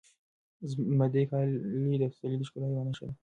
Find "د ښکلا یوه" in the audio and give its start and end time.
2.39-2.83